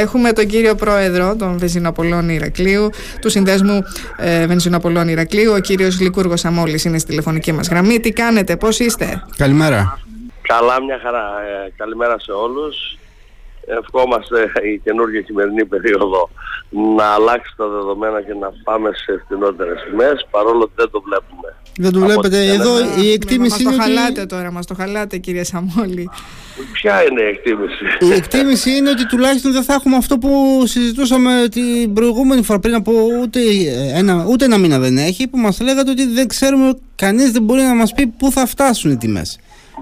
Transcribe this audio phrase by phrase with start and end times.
[0.00, 3.82] Έχουμε τον κύριο Πρόεδρο των Βενζινοπολών Ηρακλείου, του Συνδέσμου
[4.16, 8.00] ε, Βενζινοπολών Ηρακλείου, ο κύριος Λικούργος Αμόλης είναι στη τηλεφωνική μας γραμμή.
[8.00, 9.98] Τι κάνετε, πώς είστε; Καλημέρα.
[10.42, 11.26] Καλά, μια χαρά.
[11.66, 12.98] Ε, καλημέρα σε όλους.
[13.66, 16.30] Ευχόμαστε η καινούργια χειμερινή περίοδο
[16.96, 21.33] να αλλάξει τα δεδομένα και να πάμε σε φθηνότερες τιμές, παρόλο ότι δεν το βλέπουμε.
[21.78, 22.46] Δεν το βλέπετε.
[22.46, 23.94] Εδώ η εκτίμηση Μα είναι το ότι...
[23.94, 26.10] χαλάτε τώρα, μας το χαλάτε κύριε Σαμόλη.
[26.72, 31.48] Ποια είναι η εκτίμηση; Η εκτίμηση είναι ότι τουλάχιστον δεν θα έχουμε αυτό που συζητούσαμε
[31.50, 33.40] την προηγούμενη φορά πριν από ούτε
[33.94, 37.62] ένα, ούτε ένα μήνα δεν έχει που μας λέγατε ότι δεν ξέρουμε, κανείς δεν μπορεί
[37.62, 39.38] να μας πει πού θα φτάσουν οι τιμές.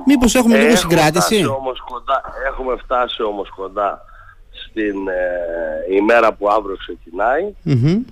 [0.06, 4.04] Μήπως έχουμε λίγο Έχουμε συγκράτηση; φτάσει όμως κοντά, έχουμε φτάσει όμως κοντά
[4.50, 7.42] στην ε, ημέρα που αύριο ξεκινάει.
[7.62, 8.02] Μμμ.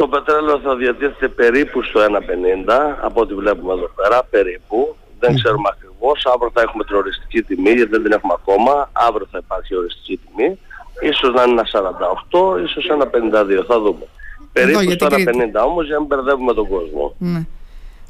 [0.00, 2.08] Το πετρέλαιο θα διατίθεται περίπου στο 1,50
[3.00, 4.96] από ό,τι βλέπουμε εδώ πέρα, περίπου.
[5.18, 6.26] Δεν ξέρουμε ακριβώς.
[6.34, 8.90] Αύριο θα έχουμε την οριστική τιμή, γιατί δεν την έχουμε ακόμα.
[8.92, 10.58] Αύριο θα υπάρχει οριστική τιμή.
[11.10, 14.06] Ίσως να είναι ένα 48, ίσως ένα 52, θα δούμε.
[14.52, 15.58] Περίπου για στο την 1,50 Κρήτη.
[15.58, 17.14] όμως για να μην μπερδεύουμε τον κόσμο.
[17.18, 17.42] Ναι.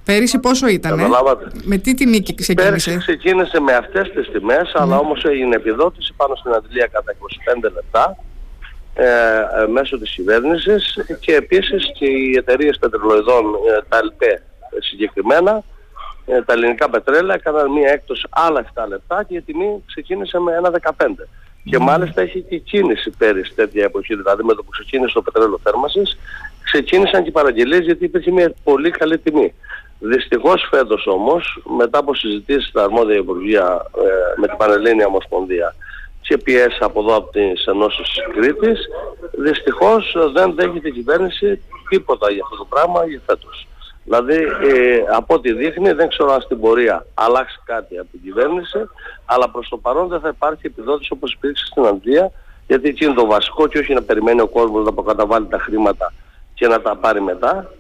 [0.04, 1.44] Πέρυσι πόσο ήταν, Καταλάβατε.
[1.62, 6.34] με τι τιμή Πέρσι ξεκίνησε; ξεκίνησε με αυτές τις τιμές, αλλά όμως έγινε επιδότηση πάνω
[6.34, 8.16] στην αντιλία κατά 25 λεπτά
[9.00, 14.42] ε, ε, μέσω της κυβέρνησης και επίσης και οι εταιρείες πετρελοειδών, ε, τα ΕΛΠΕ
[14.78, 15.62] συγκεκριμένα,
[16.26, 20.52] ε, τα ελληνικά πετρέλαια έκαναν μία έκπτωση άλλα 7 λεπτά και η τιμή ξεκίνησε με
[20.52, 21.28] 1,15.
[21.64, 25.58] Και μάλιστα έχει και κίνηση πέρυσι τέτοια εποχή, δηλαδή με το που ξεκίνησε το πετρέλαιο
[25.62, 26.18] θέρμασης,
[26.62, 29.54] ξεκίνησαν και οι παραγγελίες γιατί υπήρχε μια πολύ καλή τιμή.
[29.98, 35.74] Δυστυχώς φέτος όμως, μετά από συζητήσεις στα αρμόδια Υπουργεία ε, με την Πανελλήνια Ομοσπονδία
[36.28, 38.88] και πιέσει από εδώ από τις ενώσεις της Κρήτης,
[39.38, 43.66] δυστυχώς ε, δεν δέχεται η κυβέρνηση τίποτα για αυτό το πράγμα για φέτος.
[44.04, 48.78] Δηλαδή, ε, από ό,τι δείχνει, δεν ξέρω αν στην πορεία αλλάξει κάτι από την κυβέρνηση,
[49.24, 52.32] αλλά προς το παρόν δεν θα υπάρχει επιδότηση όπως υπήρξε στην Αγγλία,
[52.66, 56.12] γιατί εκεί είναι το βασικό και όχι να περιμένει ο κόσμος να αποκαταβάλει τα χρήματα
[56.54, 57.70] και να τα πάρει μετά.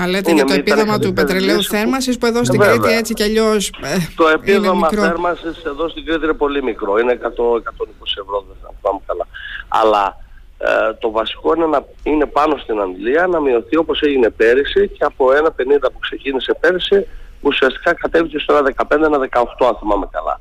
[0.00, 2.44] Α, λέτε Είναι για το μια επίδομα του καλύτερη πετρελαίου λύση που- θέρμανσης που εδώ
[2.44, 2.76] στην Βέβαια.
[2.76, 5.02] Κρήτη έτσι κι αλλιώς ε, Το είναι επίδομα μικρό.
[5.06, 6.98] θέρμανσης εδώ στην Κρήτη είναι πολύ μικρό.
[6.98, 9.26] Είναι 100-120 ευρώ, δεν θα πάμε καλά.
[9.68, 10.16] Αλλά
[10.58, 15.04] ε, το βασικό είναι να είναι πάνω στην Αγγλία, να μειωθεί όπως έγινε πέρυσι και
[15.04, 15.48] από 1,50
[15.92, 17.06] που ξεκίνησε πέρυσι
[17.40, 18.54] ουσιαστικά κατέβηκε στο
[18.88, 20.40] 1,15-1,18 αν θυμάμαι καλά.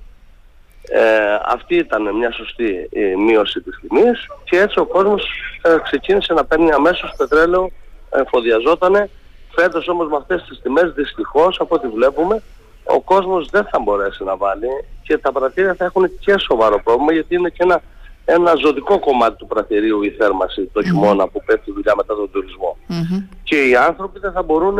[0.93, 1.03] Ε,
[1.45, 5.23] αυτή ήταν μια σωστή ε, μείωση της τιμής και έτσι ο κόσμος
[5.61, 7.71] ε, ξεκίνησε να παίρνει αμέσως πετρέλαιο,
[8.09, 9.09] εφοδιαζότανε.
[9.55, 12.41] Φέτος όμως με αυτές τις τιμές δυστυχώς από ό,τι βλέπουμε
[12.83, 14.67] ο κόσμος δεν θα μπορέσει να βάλει
[15.03, 17.81] και τα πρατήρια θα έχουν και σοβαρό πρόβλημα γιατί είναι και ένα,
[18.25, 22.77] ένα ζωτικό κομμάτι του πρατηρίου η θέρμαση το χειμώνα που πέφτει δουλειά μετά τον τουρισμό.
[22.87, 23.23] Μμμ.
[23.43, 24.75] Και οι άνθρωποι δεν θα μπορούν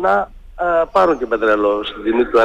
[0.00, 0.30] να
[0.60, 2.44] ε, πάρουν και πετρέλαιο στην τιμή του 1,50.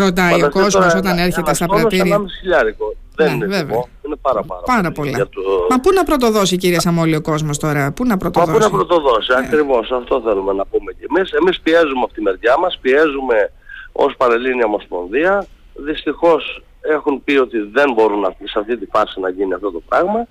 [0.00, 2.16] Ρωτάει ο Φανταστείτε κόσμος τώρα όταν ένα- έρχεται ένας στα τόνος πρατήρια.
[2.16, 2.94] 1,5 χιλιάρικο.
[3.18, 3.64] Δεν Ναι, είναι βέβαια.
[3.66, 5.10] τιμό, είναι πάρα πάρα, Πάρα πολύ πολλά.
[5.16, 8.30] για το- Μα πού να πρωτοδώσει κύριε Σαμόλη ο κόσμος τώρα, πού να Μα πού
[8.30, 11.32] πρωτοδώσει; να πρωτοδώσει, ακριβώς αυτό θέλουμε να πούμε και εμείς.
[11.32, 13.52] Εμείς πιέζουμε από τη μεριά μας, πιέζουμε
[13.92, 15.46] ως Πανελλήνια Ομοσπονδία.
[15.74, 19.82] Δυστυχώς έχουν πει ότι δεν μπορούν να, σε αυτή τη φάση να γίνει αυτό το
[19.88, 20.26] πράγμα.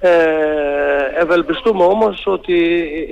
[0.00, 0.10] Ε,
[1.20, 2.56] ευελπιστούμε όμως ότι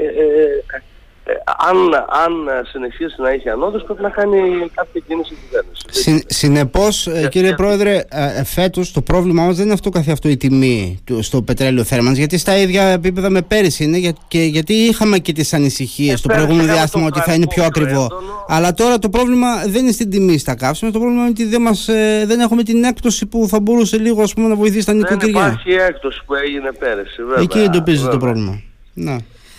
[0.01, 0.83] ε, ε,
[1.25, 1.33] ε,
[1.69, 1.77] αν,
[2.25, 2.33] αν
[2.73, 4.39] συνεχίσει να έχει ανόδους πρέπει να κάνει
[4.75, 5.83] κάποια κίνηση η κυβέρνηση.
[5.91, 10.29] Συ, Συνεπώς, κύριε για- Πρόεδρε, ε, φέτος το πρόβλημα μας δεν είναι αυτό καθ' αυτό
[10.29, 14.39] η τιμή του, στο πετρέλαιο θέρμανσης, γιατί στα ίδια επίπεδα με πέρυσι είναι για, και
[14.43, 17.47] γιατί είχαμε και τις ανησυχίες Ε, στο πέρυσι προηγούμενο είχαμε διάστημα το ότι θα είναι
[17.47, 18.05] πιο φραγμό πιο ακριβό.
[18.05, 18.45] έντονο.
[18.49, 21.63] Αλλά τώρα το πρόβλημα δεν είναι στην τιμή στα καύσιμα, το πρόβλημα είναι ότι δεν,
[21.63, 24.93] μας, ε, δεν έχουμε την έκπτωση που θα μπορούσε λίγο ας πούμε, να βοηθήσει τα
[24.93, 25.41] Δεν νοικοκυριά.
[25.41, 27.43] υπάρχει έκπτωση που έγινε πέρυσι βέβαια.
[27.43, 28.19] Εκεί εντοπίζεται το βέβαια.
[28.33, 28.61] πρόβλημα.
[28.95, 29.17] Ναι.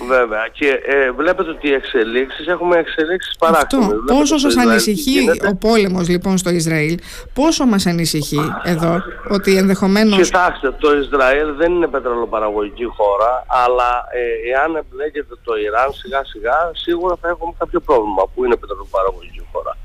[0.07, 0.47] Βέβαια.
[0.51, 3.85] Και ε, βλέπετε ότι οι εξελίξεις, έχουμε εξελίξεις παράξενες.
[3.85, 3.97] Αυτό.
[3.97, 5.47] Βλέπετε Πόσο στο σας Ισραήλ τι ανησυχεί γίνεται.
[5.47, 6.99] ο πόλεμος λοιπόν στο Ισραήλ,
[7.33, 14.51] πόσο μας ανησυχεί εδώ ότι ενδεχομένως Κοιτάξτε, το Ισραήλ δεν είναι πετρελοπαραγωγική χώρα, αλλά ε,
[14.53, 19.77] εάν εμπλέκεται το Ιράν σιγά σιγά, σίγουρα θα έχουμε κάποιο πρόβλημα που είναι πετρελοπαραγωγική χώρα.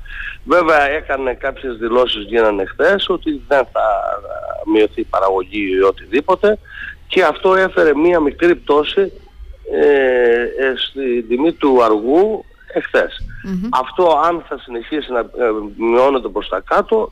[0.43, 3.85] Βέβαια έκανε κάποιες δηλώσεις γίνανε χθες ότι δεν θα
[4.65, 6.57] ε, μειωθεί η παραγωγή ή οτιδήποτε
[7.07, 9.11] και αυτό έφερε μία μικρή πτώση
[9.71, 13.25] ε, ε, στην τιμή του αργού εχθες
[13.69, 17.11] Αυτό αν θα συνεχίσει να ε, μειώνεται προς τα κάτω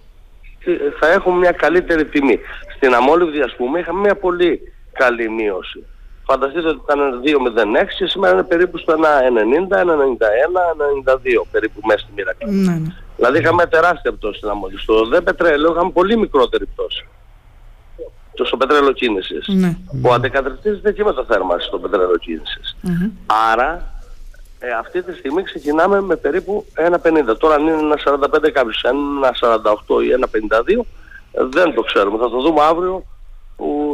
[0.65, 2.39] ε, θα έχουμε μια καλύτερη τιμή.
[2.75, 5.85] Στην αμόλυβδη ας πούμε είχαμε μια πολύ καλή μείωση.
[6.25, 8.97] Φανταστείτε ότι ήταν 2,06 και σήμερα είναι περίπου στο 1,90,
[9.75, 9.85] 1,91,
[11.13, 12.33] 1,92 περίπου μέσα στη μοίρα.
[12.45, 12.93] Ναι, ναι.
[13.15, 14.81] Δηλαδή είχαμε τεράστια πτώση στην αμόλυβδη.
[14.81, 17.07] Στο δε πετρέλαιο είχαμε πολύ μικρότερη πτώση.
[18.37, 19.47] Το στο πετρέλαιο κίνησης.
[19.47, 19.77] Ναι.
[20.01, 22.77] Ο αντικατρεπτίζεται και με το θέρμανση στο πετρέλαιο κίνησης.
[22.81, 23.11] Μμμ.
[23.51, 23.93] Άρα
[24.59, 27.37] ε, αυτή τη στιγμή ξεκινάμε με περίπου 1,50.
[27.37, 29.61] Τώρα αν είναι ένα 45 κάποιος, αν είναι ένα
[29.97, 30.27] 48 ή ένα
[30.77, 30.85] 52
[31.31, 32.17] ε, δεν το ξέρουμε.
[32.17, 33.16] Θα το δούμε αύριο που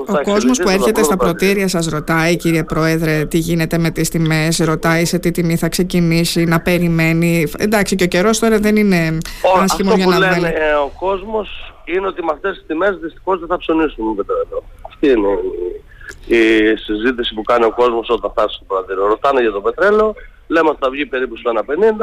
[0.08, 4.58] Ο κόσμος που έρχεται στα πρωτήρια σας ρωτάει, κύριε Πρόεδρε, τι γίνεται με τις τιμές,
[4.58, 7.52] ρωτάει σε τι τιμή θα ξεκινήσει, να περιμένει.
[7.58, 9.18] Εντάξει, και ο καιρός τώρα δεν είναι
[9.62, 10.46] άσχημο για να λένε, βάλει.
[10.46, 14.64] Ε, ο κόσμος είναι ότι με αυτές τις τιμές δυστυχώς δεν θα ψωνίσουμε πετρέλαιο.
[14.88, 15.28] Αυτή είναι
[16.26, 19.08] η, η συζήτηση που κάνει ο κόσμος όταν φτάσει στο πρωτήριο.
[19.08, 20.14] Ρωτάνε για το πετρέλαιο,
[20.48, 21.52] λέμε ότι θα βγει περίπου στο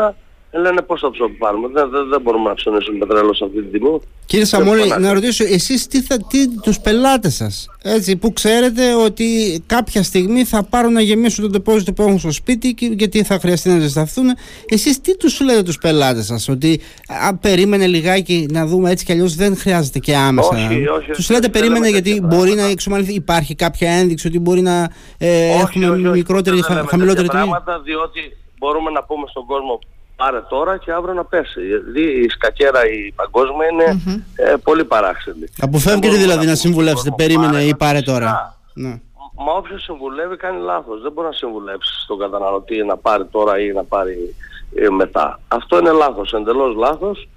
[0.08, 0.12] 1,50
[0.52, 4.00] λένε πώς θα πάρουμε; Δεν, δεν, δεν μπορούμε να ψωνίσουμε πετρέλαιο σε αυτή τη τιμή.
[4.26, 9.24] Κύριε Σαμόλη, να ρωτήσω, εσείς τι, θα, τι τους πελάτες σας, έτσι, που ξέρετε ότι
[9.66, 13.38] κάποια στιγμή θα πάρουν να γεμίσουν το τεπόζιτο που έχουν στο σπίτι και, γιατί θα
[13.38, 14.26] χρειαστεί να ζεσταθούν.
[14.68, 16.80] Εσείς τι τους λέτε τους πελάτες σας, ότι
[17.26, 20.48] α, περίμενε λιγάκι να δούμε έτσι κι αλλιώς δεν χρειάζεται και άμεσα.
[20.48, 24.90] Όχι, όχι, τους λέτε περίμενε γιατί μπορεί να εξομαλυνθεί, υπάρχει κάποια ένδειξη ότι μπορεί να
[25.18, 27.42] ε, όχι, έχουμε όχι, μικρότερη, χαμηλότερη τιμή.
[27.42, 29.78] Πράγματα, διότι μπορούμε να πούμε στον κόσμο
[30.20, 31.60] πάρε τώρα και αύριο να πέσει.
[31.60, 33.88] Δηλαδή η σκακέρα η παγκόσμια είναι
[34.34, 35.44] ε, πολύ παράξενη.
[35.60, 38.58] Αποφεύγετε δηλαδή να συμβουλεύσετε, περίμενε ή πάρε τώρα.
[38.74, 39.00] Ναι.
[39.44, 41.02] Μα όποιος συμβουλεύει κάνει λάθος.
[41.02, 44.34] Δεν μπορεί να συμβουλεύσει τον καταναλωτή να πάρει τώρα ή να πάρει
[44.74, 45.40] ε, μετά.
[45.48, 47.28] Αυτό είναι λάθος, εντελώς λάθος.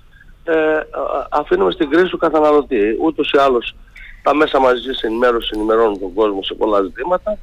[0.44, 0.54] Ε,
[1.30, 2.98] αφήνουμε στην κρίση του καταναλωτή.
[3.02, 3.76] Ούτως ή άλλως
[4.24, 7.38] τα μέσα μαζί ενημέρωσης ενημερώνουν τον κόσμο σε πολλά ζητήματα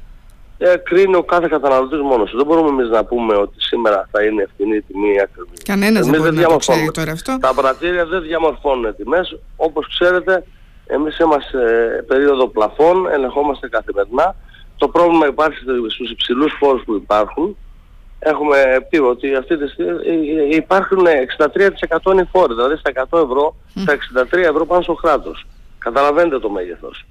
[0.63, 2.37] ε, κρίνει ο κάθε καταναλωτής μόνος του.
[2.37, 5.53] Δεν μπορούμε εμείς να πούμε ότι σήμερα θα είναι ευθυνή η τιμή ή ακριβή.
[5.65, 7.39] Κανένας δεν μπορεί να το ξέρει τώρα αυτό.
[7.41, 9.39] Τα πρατήρια δεν διαμορφώνουν τιμές.
[9.57, 10.45] Όπως ξέρετε,
[10.87, 14.37] εμείς είμαστε σε περίοδο πλαφών, ελεγχόμαστε καθημερινά.
[14.77, 17.57] Το πρόβλημα υπάρχει στους υψηλούς φόρους που υπάρχουν.
[18.19, 18.57] Έχουμε
[18.89, 21.07] πει ότι αυτή τη στιγμή ε, ε, υπάρχουν
[22.07, 23.97] 63% οι φόροι, δηλαδή στα 100 ευρώ, στα
[24.33, 25.47] 63 ευρώ πάνω στο κράτος.
[25.79, 27.05] Καταλαβαίνετε το μέγεθος.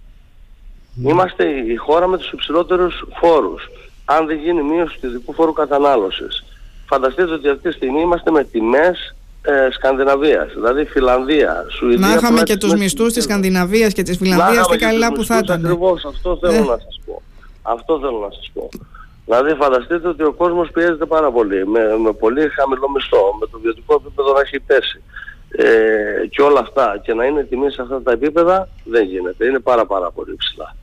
[1.03, 3.69] Είμαστε η χώρα με τους υψηλότερους φόρους.
[4.05, 6.43] Αν δεν γίνει μείωση του ειδικού φόρου κατανάλωσης.
[6.85, 12.07] Φανταστείτε ότι αυτή τη στιγμή είμαστε με τιμές ε, Σκανδιναβίας, δηλαδή Φιλανδία, Σουηδία.
[12.07, 15.65] Να είχαμε και τους μισθούς της Σκανδιναβίας και της Φιλανδίας, τι καλά που θα ήταν.
[15.65, 16.59] Ακριβώς, αυτό θέλω ε.
[16.59, 17.21] να σας πω.
[17.61, 18.69] Αυτό θέλω να σας πω.
[19.25, 23.59] Δηλαδή φανταστείτε ότι ο κόσμος πιέζεται πάρα πολύ, με, με πολύ χαμηλό μισθό, με το
[23.59, 25.01] βιωτικό επίπεδο να έχει πέσει
[25.49, 29.45] ε, και όλα αυτά και να είναι τιμή σε αυτά τα επίπεδα δεν γίνεται.
[29.45, 30.75] Είναι πάρα πάρα πολύ ψηλά.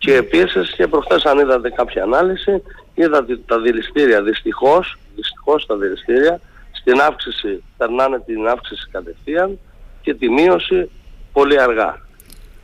[0.00, 2.62] Και επίσης και προχθές αν είδατε κάποια ανάλυση,
[2.94, 4.22] είδατε τα δηληστήρια.
[4.22, 6.40] Δυστυχώς, δυστυχώς τα δηληστήρια,
[6.72, 9.58] στην αύξηση, περνάνε την αύξηση κατευθείαν
[10.02, 10.90] και τη μείωση
[11.32, 11.98] πολύ αργά.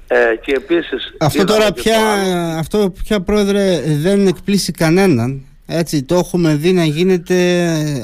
[0.09, 1.99] Ε, και επίσης, αυτό τώρα πια,
[2.59, 7.35] αυτό πια πρόεδρε δεν εκπλήσει κανέναν έτσι το έχουμε δει να γίνεται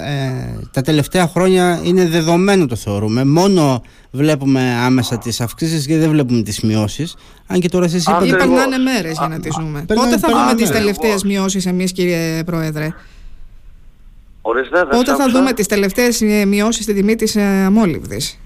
[0.01, 6.11] ε, τα τελευταία χρόνια είναι δεδομένο το θεωρούμε μόνο βλέπουμε άμεσα τις αυξήσεις και δεν
[6.11, 7.17] βλέπουμε τις μειώσεις
[7.47, 10.71] αν και τώρα εσείς είπατε περνάνε μέρες για να τις δούμε πότε θα δούμε τις
[10.71, 12.95] τελευταίες μειώσεις εμείς κύριε Πρόεδρε;
[14.91, 18.39] Πότε θα δούμε τις τελευταίες ε, μειώσεις στην τιμή της ε, αμόλυβδης;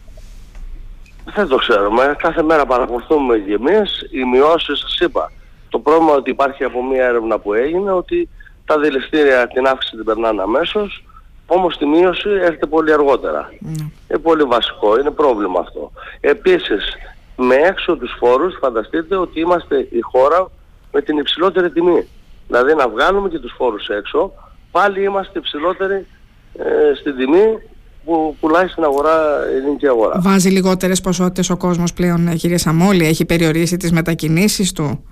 [1.34, 2.16] Δεν το ξέρουμε.
[2.18, 4.08] Κάθε μέρα παρακολουθούμε και εμείς.
[4.10, 5.32] Οι μειώσεις σας είπα.
[5.68, 8.28] Το πρόβλημα ότι υπάρχει από μια έρευνα που έγινε ότι
[8.66, 11.04] τα δηληστήρια την αύξηση την περνάνε αμέσως,
[11.46, 13.48] όμως τη μείωση έρχεται πολύ αργότερα.
[13.52, 13.80] Mm.
[14.08, 15.92] Είναι πολύ βασικό, είναι πρόβλημα αυτό.
[16.20, 16.96] Επίσης,
[17.36, 20.50] με έξω τους φόρους φανταστείτε ότι είμαστε η χώρα
[20.92, 22.06] με την υψηλότερη τιμή.
[22.46, 24.32] Δηλαδή να βγάλουμε και τους φόρους έξω,
[24.70, 26.06] πάλι είμαστε υψηλότεροι
[26.58, 27.58] ε, στην τιμή
[28.04, 29.14] που πουλάει στην αγορά,
[29.52, 30.20] η ελληνική αγορά.
[30.20, 35.04] Βάζει λιγότερες ποσότητες ο κόσμος πλέον, ε, κύριε Σαμόλη, έχει περιορίσει τις μετακινήσεις του;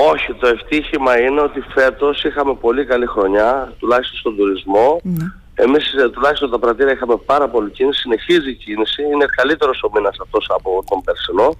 [0.00, 5.00] Όχι, το ευτύχημα είναι ότι φέτος είχαμε πολύ καλή χρονιά, τουλάχιστον στον τουρισμό.
[5.04, 5.32] Mm.
[5.54, 9.90] Εμείς ε, τουλάχιστον τα πρατήρια είχαμε πάρα πολύ κίνηση, συνεχίζει η κίνηση, είναι καλύτερος ο
[9.94, 11.56] μήνας αυτός από τον περσινό.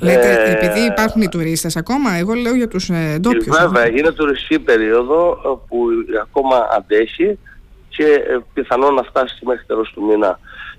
[0.00, 3.58] Λέτε, ε, επειδή υπάρχουν οι τουρίστες ακόμα, εγώ λέω για τους ε, ντόπιους.
[3.60, 5.86] Βέβαια, είναι τουριστική περίοδο ε, που
[6.22, 7.38] ακόμα αντέχει
[7.88, 10.38] και ε, πιθανόν να φτάσει μέχρι τέλος του μήνα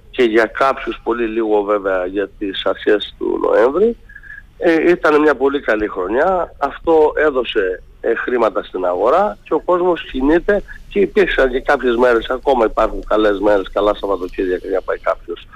[0.10, 3.98] και για κάποιους πολύ λίγο βέβαια για τις αρχές του Νοέμβρη.
[4.62, 6.56] Ε, ήταν μια πολύ καλή χρονιά.
[6.58, 12.30] Αυτό έδωσε ε, χρήματα στην αγορά και ο κόσμος κινείται και υπήρξαν και κάποιες μέρες,
[12.30, 15.48] ακόμα υπάρχουν καλές μέρες, καλά Σαββατοκύριακα για να πάει κάποιος.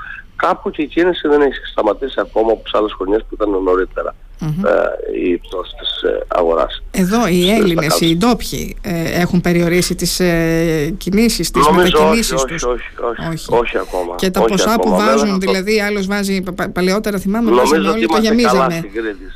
[0.46, 4.16] Κάπου και η κίνηση δεν έχει σταματήσει ακόμα από τις άλλες χρονιές που ήταν νωρίτερα
[4.42, 6.84] ε, η πτώση της ε, αγοράς.
[6.92, 12.46] Εδώ οι Έλληνες, οι ντόπιοι ε, έχουν περιορίσει τις ε, κινήσεις, τις Νομίζω μετακινήσεις όχι,
[12.46, 14.16] τους; Όχι, όχι, όχι, όχι, ακόμα.
[14.16, 14.96] Και τα όχι ποσά ακόμα.
[14.98, 18.44] που βάζουν, Βέβαια, δηλαδή άλλος βάζει, πα- παλαιότερα θυμάμαι, Νομίζω βάζανε ότι όλοι, το είμαστε
[18.44, 18.88] καλά γεμίζαμε.
[18.88, 19.32] στην Κρήτη.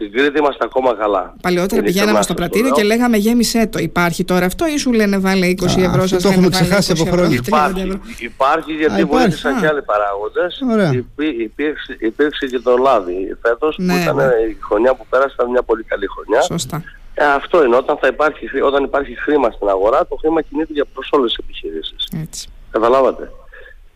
[0.00, 1.34] Στην Κρήτη είμαστε ακόμα καλά.
[1.42, 2.74] Παλαιότερα πηγαίναμε Ειλικρινά στο σας το πρατήριο λέω.
[2.76, 3.78] και λέγαμε γέμισέ το.
[3.78, 6.48] Υπάρχει τώρα αυτό ή σου λένε βάλε 20 Α, ευρώ, αυτό σας το λένε έχουμε
[6.48, 7.38] βάλε ξεχάσει 20 από ευρώ, χρόνια.
[7.38, 8.00] 30 Υπάρχει, ευρώ.
[8.30, 9.24] υπάρχει γιατί Α, υπάρχει.
[9.28, 9.60] βοήθησαν Α.
[9.60, 10.52] και άλλοι παράγοντες.
[10.72, 10.90] Ωραία.
[10.92, 14.24] Υπή- υπήρξε, υπήρξε και το λάδι φέτος Ναι, που ήταν ναι.
[14.52, 16.40] η χρονιά που πέρασε ήταν μια πολύ καλή χρονιά.
[16.42, 16.76] Σωστά.
[17.14, 17.76] Ε, αυτό είναι.
[17.76, 21.28] Όταν, θα υπάρχει, χρή- όταν υπάρχει χρήμα στην αγορά, το χρήμα κινείται για προς όλες
[21.32, 22.08] τις επιχειρήσεις.
[22.22, 22.48] Έτσι.
[22.70, 23.24] Καταλάβατε.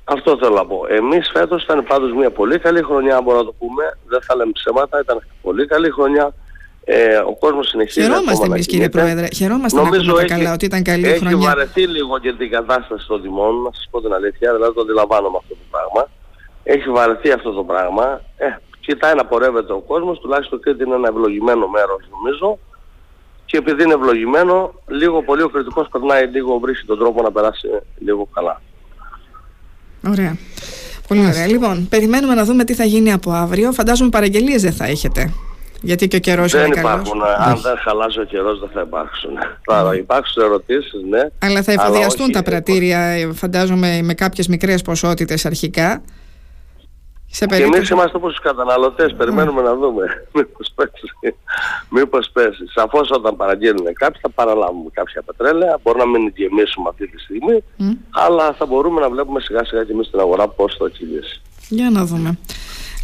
[0.05, 0.87] Αυτό θέλω να πω.
[0.89, 3.99] Εμείς φέτος ήταν πάντως μια πολύ καλή χρονιά, μπορώ να το πούμε.
[4.07, 6.35] Δεν θα λέμε ψέματα, ήταν πολύ καλή χρονιά.
[6.85, 9.27] Ε, ο κόσμος συνεχίζει Χαιρόμαστε εμείς κύριε Πρόεδρε.
[9.35, 11.37] Χαιρόμαστε Νομίζω να ακούμε έχει, καλά ότι ήταν καλή έχει χρονιά.
[11.37, 14.81] Έχει βαρεθεί λίγο και την κατάσταση των τιμών, να σας πω την αλήθεια, δηλαδή το
[14.81, 16.11] αντιλαμβάνομαι αυτό το πράγμα.
[16.63, 18.21] Έχει βαρεθεί αυτό το πράγμα.
[18.37, 18.47] Ε,
[18.81, 22.59] κοιτάει να πορεύεται ο κόσμος, τουλάχιστον Κρήτη είναι ένα ευλογημένο μέρος νομίζω.
[23.45, 27.69] Και επειδή είναι ευλογημένο, λίγο πολύ ο κριτικός περνάει λίγο, βρίσκει τον τρόπο να περάσει
[27.99, 28.61] λίγο καλά.
[30.09, 30.37] Ωραία.
[31.09, 31.47] Πολύ ωραία.
[31.47, 33.73] Λοιπόν, περιμένουμε να δούμε τι θα γίνει από αύριο.
[33.73, 35.33] Φαντάζομαι παραγγελίες δεν θα έχετε.
[35.81, 37.21] Γιατί και ο καιρός δεν είναι υπάρχουν.
[37.21, 37.37] καλός.
[37.39, 39.31] Αν δεν χαλάσει ο καιρός δεν θα υπάρξουν.
[39.65, 41.21] Θα υπάρξουν ερωτήσεις, ναι.
[41.39, 46.03] Αλλά θα εφοδιαστούν όχι, τα πρατήρια, φαντάζομαι, με κάποιες μικρές ποσότητες αρχικά.
[47.37, 51.35] Σε Και εμείς είμαστε όπως τους καταναλωτές, περιμένουμε να δούμε μήπως πέσει.
[51.91, 52.73] Μήπως πέσεις.
[52.73, 57.65] Σαφώς όταν παραγγέλνουν κάποιοι θα παραλάβουμε κάποια πετρέλαια, μπορεί να μην γεμίσουμε αυτή τη στιγμή,
[58.11, 61.41] αλλά θα μπορούμε να βλέπουμε σιγά σιγά και εμείς στην αγορά πώς θα κυλήσει.
[61.69, 62.39] Για να δούμε.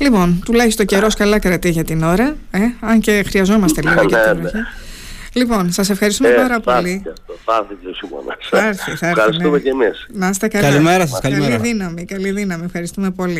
[0.00, 4.34] Λοιπόν, τουλάχιστον καιρός καλά κρατεί για την ώρα, ε, αν και χρειαζόμαστε λίγο για την
[4.34, 4.56] Ναι, βροχή.
[5.32, 6.90] Λοιπόν, σας ευχαριστούμε Ε, πάρα θα πολύ.
[6.90, 8.37] έρθει και αυτό, Θα έρθει και ο χειμώνας.
[8.50, 9.62] Θα έρθει, θα έρθει, Ευχαριστούμε ναι.
[9.62, 10.06] και εμείς.
[10.12, 10.68] Να είστε καλά.
[10.68, 11.56] Καλημέρα σας, καλημέρα.
[11.56, 12.64] Καλή δύναμη, καλή δύναμη.
[12.64, 13.38] Ευχαριστούμε πολύ.